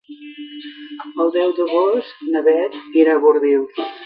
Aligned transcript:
El 1.25 1.29
deu 1.35 1.53
d'agost 1.59 2.25
na 2.37 2.43
Beth 2.49 2.81
irà 3.05 3.15
a 3.15 3.23
Bordils. 3.29 3.85